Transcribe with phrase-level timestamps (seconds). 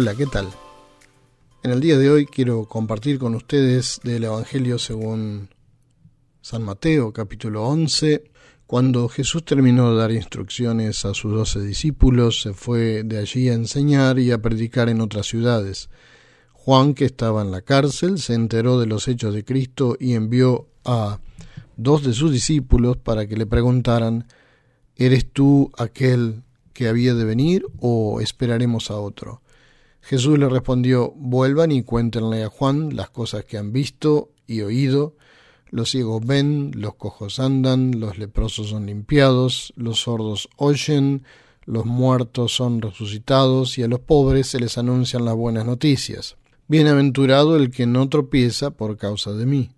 [0.00, 0.46] Hola, ¿qué tal?
[1.64, 5.48] En el día de hoy quiero compartir con ustedes del Evangelio según
[6.40, 8.30] San Mateo, capítulo 11.
[8.68, 13.54] Cuando Jesús terminó de dar instrucciones a sus doce discípulos, se fue de allí a
[13.54, 15.90] enseñar y a predicar en otras ciudades.
[16.52, 20.68] Juan, que estaba en la cárcel, se enteró de los hechos de Cristo y envió
[20.84, 21.18] a
[21.76, 24.28] dos de sus discípulos para que le preguntaran,
[24.94, 29.42] ¿Eres tú aquel que había de venir o esperaremos a otro?
[30.00, 35.14] Jesús le respondió, vuelvan y cuéntenle a Juan las cosas que han visto y oído.
[35.70, 41.24] Los ciegos ven, los cojos andan, los leprosos son limpiados, los sordos oyen,
[41.66, 46.36] los muertos son resucitados y a los pobres se les anuncian las buenas noticias.
[46.66, 49.70] Bienaventurado el que no tropieza por causa de mí.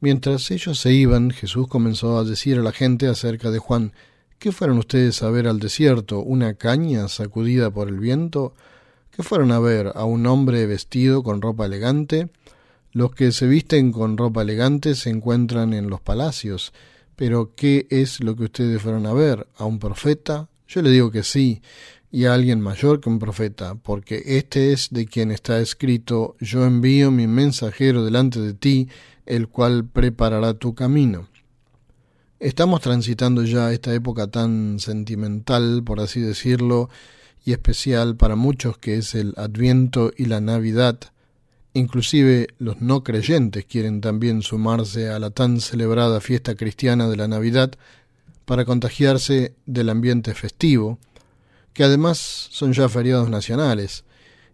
[0.00, 3.92] Mientras ellos se iban, Jesús comenzó a decir a la gente acerca de Juan,
[4.38, 6.20] ¿qué fueron ustedes a ver al desierto?
[6.20, 8.54] ¿Una caña sacudida por el viento?
[9.18, 9.90] ¿Qué fueron a ver?
[9.96, 12.28] ¿A un hombre vestido con ropa elegante?
[12.92, 16.72] Los que se visten con ropa elegante se encuentran en los palacios.
[17.16, 19.48] Pero ¿qué es lo que ustedes fueron a ver?
[19.56, 20.48] ¿A un profeta?
[20.68, 21.62] Yo le digo que sí,
[22.12, 26.64] y a alguien mayor que un profeta, porque este es de quien está escrito, yo
[26.64, 28.88] envío mi mensajero delante de ti,
[29.26, 31.26] el cual preparará tu camino.
[32.38, 36.88] Estamos transitando ya esta época tan sentimental, por así decirlo,
[37.48, 40.98] y especial para muchos que es el Adviento y la Navidad.
[41.72, 47.26] Inclusive los no creyentes quieren también sumarse a la tan celebrada fiesta cristiana de la
[47.26, 47.72] Navidad
[48.44, 50.98] para contagiarse del ambiente festivo,
[51.72, 54.04] que además son ya feriados nacionales,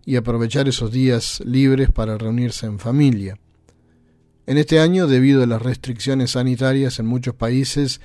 [0.07, 3.41] y aprovechar esos días libres para reunirse en familia.
[4.47, 8.01] En este año, debido a las restricciones sanitarias en muchos países,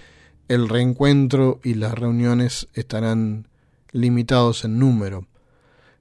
[0.48, 3.46] el reencuentro y las reuniones estarán
[3.92, 5.28] limitados en número.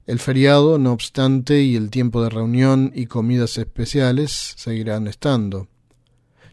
[0.07, 5.69] El feriado, no obstante, y el tiempo de reunión y comidas especiales seguirán estando.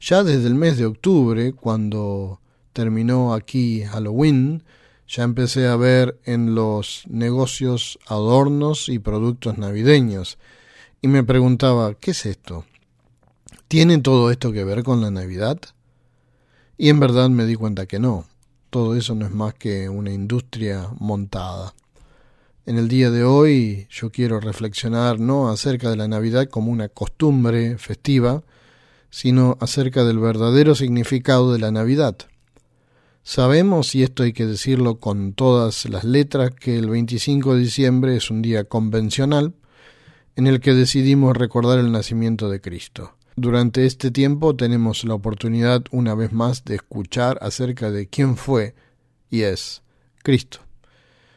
[0.01, 2.41] Ya desde el mes de octubre, cuando
[2.73, 4.63] terminó aquí Halloween,
[5.07, 10.37] ya empecé a ver en los negocios adornos y productos navideños,
[11.01, 12.65] y me preguntaba, ¿qué es esto?
[13.67, 15.59] ¿Tiene todo esto que ver con la Navidad?
[16.77, 18.25] Y en verdad me di cuenta que no
[18.75, 21.73] todo eso no es más que una industria montada.
[22.65, 26.89] En el día de hoy yo quiero reflexionar no acerca de la Navidad como una
[26.89, 28.43] costumbre festiva,
[29.09, 32.17] sino acerca del verdadero significado de la Navidad.
[33.23, 38.17] Sabemos, y esto hay que decirlo con todas las letras, que el 25 de diciembre
[38.17, 39.53] es un día convencional
[40.35, 43.15] en el que decidimos recordar el nacimiento de Cristo.
[43.37, 48.75] Durante este tiempo tenemos la oportunidad una vez más de escuchar acerca de quién fue
[49.29, 49.83] y es
[50.23, 50.59] Cristo.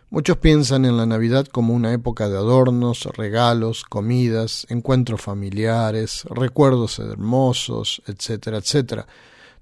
[0.08, 7.00] Muchos piensan en la Navidad como una época de adornos, regalos, comidas, encuentros familiares, recuerdos
[7.00, 9.08] hermosos, etcétera, etcétera.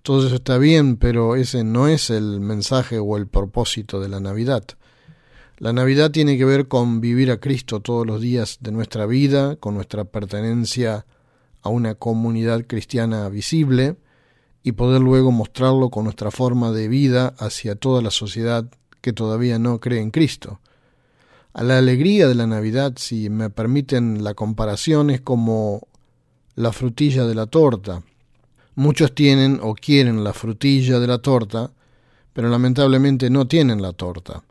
[0.03, 4.21] Todo eso está bien, pero ese no es el mensaje o el propósito de la
[4.21, 4.63] Navidad.
[5.57, 9.57] La Navidad tiene que ver con vivir a Cristo todos los días de nuestra vida,
[9.57, 11.07] con nuestra pertenencia
[11.67, 13.97] a una comunidad cristiana visible
[14.63, 18.67] y poder luego mostrarlo con nuestra forma de vida hacia toda la sociedad
[19.01, 20.61] que todavía no cree en Cristo.
[21.53, 25.87] A la alegría de la Navidad, si me permiten la comparación, es como
[26.55, 28.03] la frutilla de la torta.
[28.75, 31.71] Muchos tienen o quieren la frutilla de la torta,
[32.33, 34.43] pero lamentablemente no tienen la torta.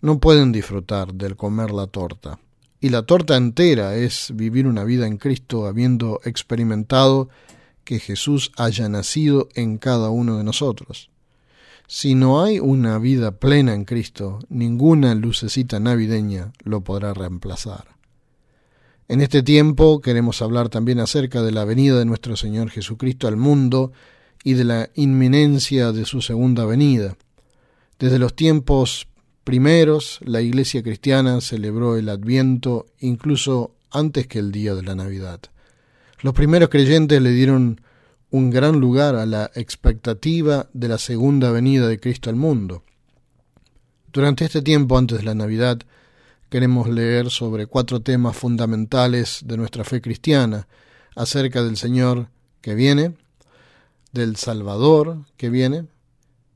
[0.00, 2.38] No pueden disfrutar del comer la torta.
[2.80, 7.28] Y la torta entera es vivir una vida en Cristo habiendo experimentado
[7.84, 11.10] que Jesús haya nacido en cada uno de nosotros.
[11.86, 17.96] Si no hay una vida plena en Cristo, ninguna lucecita navideña lo podrá reemplazar.
[19.08, 23.36] En este tiempo queremos hablar también acerca de la venida de nuestro Señor Jesucristo al
[23.36, 23.90] mundo
[24.44, 27.16] y de la inminencia de su segunda venida.
[27.98, 29.08] Desde los tiempos
[29.44, 35.40] primeros, la Iglesia cristiana celebró el Adviento incluso antes que el día de la Navidad.
[36.22, 37.80] Los primeros creyentes le dieron
[38.30, 42.84] un gran lugar a la expectativa de la segunda venida de Cristo al mundo.
[44.12, 45.80] Durante este tiempo antes de la Navidad
[46.48, 50.68] queremos leer sobre cuatro temas fundamentales de nuestra fe cristiana
[51.16, 52.28] acerca del Señor
[52.60, 53.14] que viene,
[54.12, 55.86] del Salvador que viene,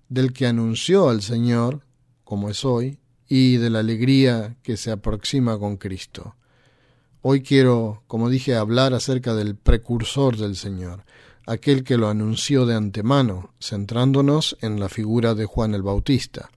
[0.08, 1.81] del que anunció al Señor
[2.24, 2.98] como es hoy,
[3.28, 6.36] y de la alegría que se aproxima con Cristo.
[7.22, 11.04] Hoy quiero, como dije, hablar acerca del precursor del Señor,
[11.46, 16.50] aquel que lo anunció de antemano, centrándonos en la figura de Juan el Bautista.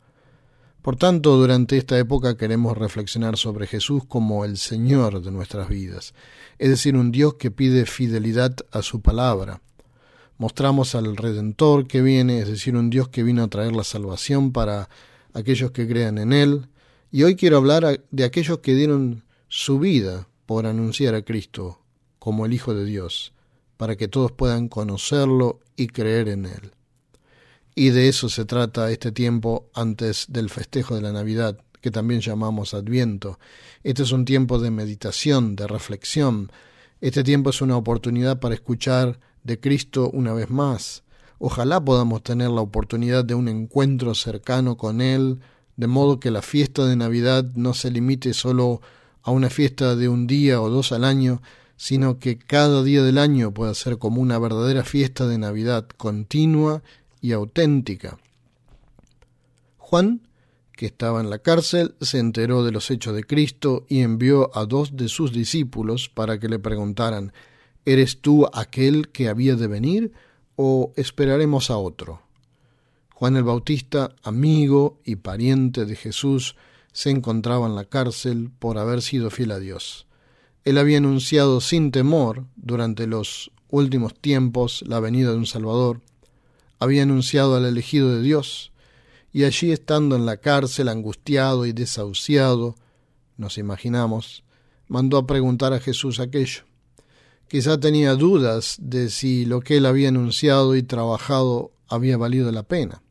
[0.81, 6.13] Por tanto, durante esta época queremos reflexionar sobre Jesús como el Señor de nuestras vidas,
[6.59, 9.61] es decir, un Dios que pide fidelidad a su palabra.
[10.37, 14.51] Mostramos al Redentor que viene, es decir, un Dios que vino a traer la salvación
[14.51, 14.87] para
[15.37, 16.67] aquellos que crean en Él.
[17.11, 21.79] Y hoy quiero hablar de aquellos que dieron su vida por anunciar a Cristo
[22.17, 23.33] como el Hijo de Dios,
[23.77, 26.71] para que todos puedan conocerlo y creer en Él.
[27.75, 32.21] Y de eso se trata este tiempo antes del festejo de la Navidad, que también
[32.21, 33.39] llamamos Adviento.
[33.83, 36.51] Este es un tiempo de meditación, de reflexión.
[36.99, 41.03] Este tiempo es una oportunidad para escuchar de Cristo una vez más.
[41.39, 45.39] Ojalá podamos tener la oportunidad de un encuentro cercano con Él,
[45.75, 48.81] de modo que la fiesta de Navidad no se limite solo
[49.21, 51.41] a una fiesta de un día o dos al año,
[51.75, 56.81] sino que cada día del año pueda ser como una verdadera fiesta de Navidad continua
[57.21, 58.17] y auténtica.
[59.77, 60.27] Juan,
[60.71, 64.65] que estaba en la cárcel, se enteró de los hechos de Cristo y envió a
[64.65, 67.31] dos de sus discípulos para que le preguntaran
[67.85, 70.11] ¿Eres tú aquel que había de venir
[70.57, 72.21] o esperaremos a otro?
[73.13, 76.57] Juan el Bautista, amigo y pariente de Jesús,
[76.91, 80.05] se encontraba en la cárcel por haber sido fiel a Dios.
[80.65, 86.01] Él había anunciado sin temor durante los últimos tiempos la venida de un Salvador,
[86.79, 88.71] había anunciado al elegido de Dios,
[89.31, 92.75] y allí estando en la cárcel angustiado y desahuciado,
[93.37, 94.43] nos imaginamos,
[94.87, 96.66] mandó a preguntar a Jesús aquello.
[97.47, 102.63] Quizá tenía dudas de si lo que él había anunciado y trabajado había valido la
[102.63, 103.01] pena.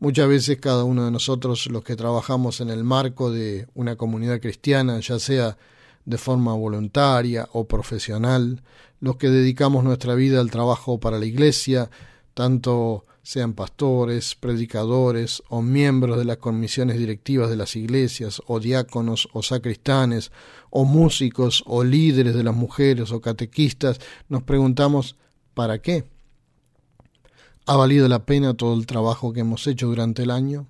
[0.00, 4.40] Muchas veces cada uno de nosotros, los que trabajamos en el marco de una comunidad
[4.40, 5.56] cristiana, ya sea
[6.04, 8.62] de forma voluntaria o profesional,
[9.00, 11.90] los que dedicamos nuestra vida al trabajo para la Iglesia,
[12.34, 19.28] tanto sean pastores, predicadores o miembros de las comisiones directivas de las iglesias, o diáconos
[19.32, 20.32] o sacristanes,
[20.70, 25.16] o músicos o líderes de las mujeres o catequistas, nos preguntamos
[25.54, 26.04] ¿para qué?
[27.66, 30.66] ¿Ha valido la pena todo el trabajo que hemos hecho durante el año?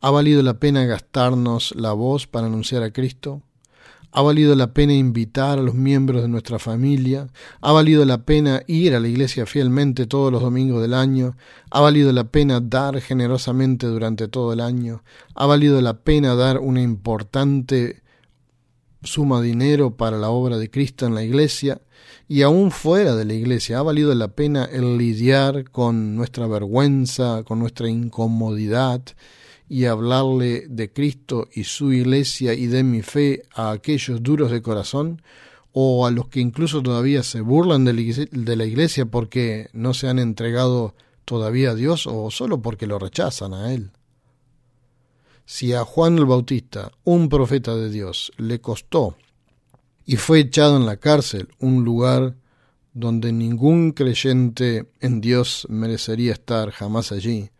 [0.00, 3.42] ¿Ha valido la pena gastarnos la voz para anunciar a Cristo?
[4.16, 7.26] Ha valido la pena invitar a los miembros de nuestra familia.
[7.60, 11.36] Ha valido la pena ir a la iglesia fielmente todos los domingos del año.
[11.72, 15.02] Ha valido la pena dar generosamente durante todo el año.
[15.34, 18.04] Ha valido la pena dar una importante
[19.02, 21.82] suma de dinero para la obra de Cristo en la iglesia.
[22.28, 27.42] Y aún fuera de la iglesia, ha valido la pena el lidiar con nuestra vergüenza,
[27.42, 29.02] con nuestra incomodidad
[29.68, 34.62] y hablarle de Cristo y su iglesia y de mi fe a aquellos duros de
[34.62, 35.22] corazón
[35.72, 40.18] o a los que incluso todavía se burlan de la iglesia porque no se han
[40.18, 40.94] entregado
[41.24, 43.90] todavía a Dios o solo porque lo rechazan a Él.
[45.46, 49.16] Si a Juan el Bautista, un profeta de Dios, le costó
[50.06, 52.36] y fue echado en la cárcel, un lugar
[52.92, 57.50] donde ningún creyente en Dios merecería estar jamás allí,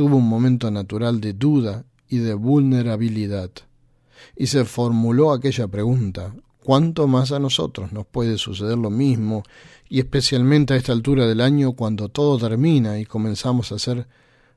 [0.00, 3.50] tuvo un momento natural de duda y de vulnerabilidad,
[4.34, 9.42] y se formuló aquella pregunta, ¿cuánto más a nosotros nos puede suceder lo mismo,
[9.90, 14.08] y especialmente a esta altura del año cuando todo termina y comenzamos a hacer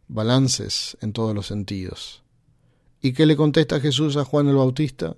[0.08, 2.24] balances en todos los sentidos?
[3.02, 5.18] ¿Y qué le contesta Jesús a Juan el Bautista?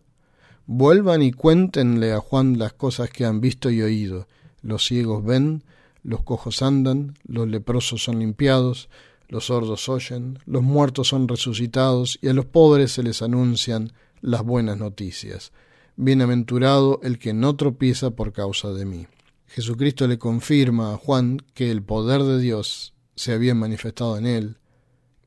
[0.66, 4.28] Vuelvan y cuéntenle a Juan las cosas que han visto y oído.
[4.64, 5.64] Los ciegos ven,
[6.02, 8.90] los cojos andan, los leprosos son limpiados,
[9.28, 14.44] los sordos oyen, los muertos son resucitados y a los pobres se les anuncian las
[14.44, 15.52] buenas noticias.
[15.96, 19.08] Bienaventurado el que no tropieza por causa de mí.
[19.48, 24.58] Jesucristo le confirma a Juan que el poder de Dios se había manifestado en él,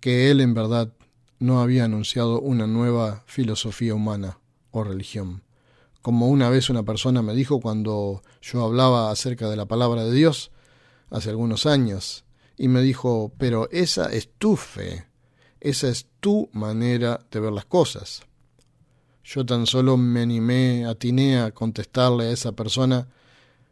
[0.01, 0.93] que él en verdad
[1.39, 4.39] no había anunciado una nueva filosofía humana
[4.71, 5.43] o religión.
[6.03, 10.13] Como una vez una persona me dijo cuando yo hablaba acerca de la palabra de
[10.13, 10.51] Dios,
[11.11, 12.25] hace algunos años,
[12.59, 15.07] y me dijo, pero esa es tu fe,
[15.61, 18.23] esa es tu manera de ver las cosas.
[19.23, 23.09] Yo tan solo me animé, atiné a contestarle a esa persona,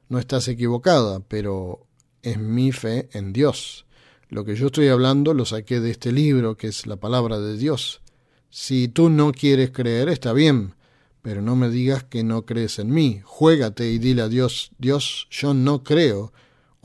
[0.08, 1.86] no estás equivocada, pero
[2.22, 3.86] es mi fe en Dios.
[4.28, 7.56] Lo que yo estoy hablando lo saqué de este libro, que es la palabra de
[7.56, 8.02] Dios.
[8.50, 10.74] Si tú no quieres creer, está bien,
[11.22, 13.20] pero no me digas que no crees en mí.
[13.24, 16.32] Juégate y dile a Dios, Dios, yo no creo,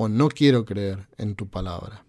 [0.02, 2.04] o no quiero creer en tu palabra.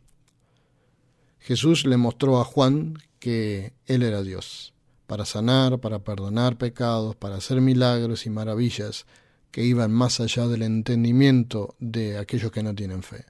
[1.41, 4.73] Jesús le mostró a Juan que Él era Dios,
[5.07, 9.05] para sanar, para perdonar pecados, para hacer milagros y maravillas
[9.51, 13.27] que iban más allá del entendimiento de aquellos que no tienen fe.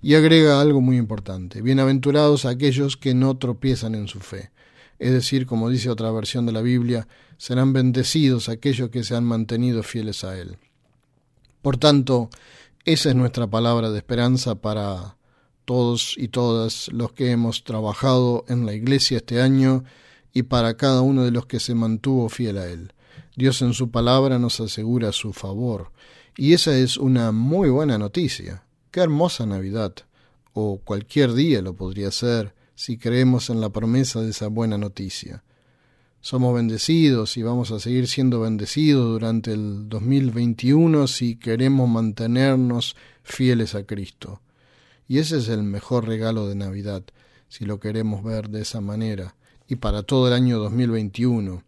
[0.00, 4.52] Y agrega algo muy importante, bienaventurados aquellos que no tropiezan en su fe.
[4.98, 7.06] es decir, como dice otra versión de la Biblia,
[7.36, 10.56] serán bendecidos aquellos que se han mantenido fieles a Él.
[11.60, 12.30] Por tanto,
[12.86, 15.16] esa es nuestra palabra de esperanza para
[15.64, 19.82] todos y todas los que hemos trabajado en la iglesia este año
[20.32, 22.92] y para cada uno de los que se mantuvo fiel a Él.
[23.34, 25.90] Dios en su palabra nos asegura su favor,
[26.36, 28.62] y esa es una muy buena noticia.
[28.92, 29.92] Qué hermosa Navidad,
[30.52, 35.42] o cualquier día lo podría ser, si creemos en la promesa de esa buena noticia.
[36.26, 43.76] Somos bendecidos y vamos a seguir siendo bendecidos durante el 2021 si queremos mantenernos fieles
[43.76, 44.40] a Cristo.
[45.06, 47.04] Y ese es el mejor regalo de Navidad,
[47.48, 49.36] si lo queremos ver de esa manera,
[49.68, 51.62] y para todo el año 2021.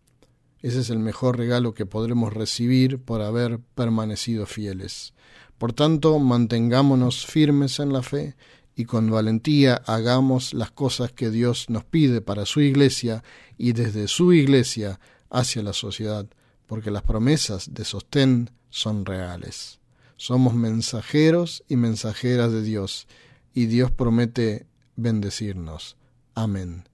[0.61, 5.15] Ese es el mejor regalo que podremos recibir por haber permanecido fieles.
[5.57, 8.35] Por tanto, mantengámonos firmes en la fe
[8.79, 13.25] y con valentía hagamos las cosas que Dios nos pide para su iglesia
[13.57, 16.29] y desde su iglesia hacia la sociedad,
[16.69, 19.81] porque las promesas de sostén son reales.
[20.17, 23.09] Somos mensajeros y mensajeras de Dios,
[23.53, 25.97] y Dios promete bendecirnos.
[26.37, 26.89] Amén.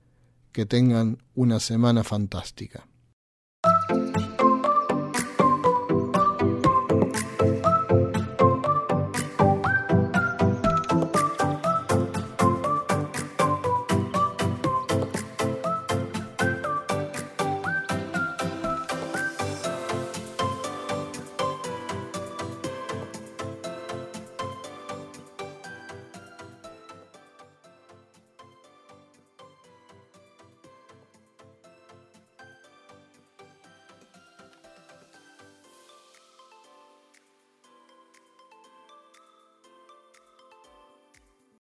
[0.53, 2.88] Que tengan una semana fantástica.